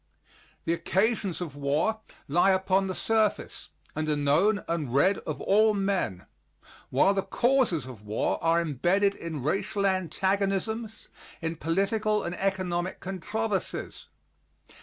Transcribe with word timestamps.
The 0.65 0.73
occasions 0.73 1.41
of 1.41 1.55
war 1.55 1.99
lie 2.27 2.49
upon 2.49 2.87
the 2.87 2.95
surface, 2.95 3.69
and 3.95 4.09
are 4.09 4.15
known 4.15 4.63
and 4.67 4.91
read 4.91 5.19
of 5.27 5.39
all 5.41 5.75
men, 5.75 6.25
while 6.89 7.13
the 7.13 7.21
causes 7.21 7.85
of 7.85 8.01
war 8.01 8.43
are 8.43 8.59
embedded 8.59 9.13
in 9.13 9.43
racial 9.43 9.85
antagonisms, 9.85 11.07
in 11.39 11.55
political 11.57 12.23
and 12.23 12.33
economic 12.33 12.99
controversies. 12.99 14.07